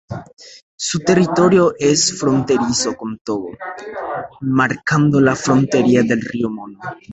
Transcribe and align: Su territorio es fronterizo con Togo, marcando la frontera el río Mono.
Su 0.77 0.97
territorio 1.01 1.75
es 1.77 2.17
fronterizo 2.19 2.95
con 2.95 3.19
Togo, 3.23 3.51
marcando 4.39 5.21
la 5.21 5.35
frontera 5.35 5.85
el 5.99 6.21
río 6.21 6.49
Mono. 6.49 6.79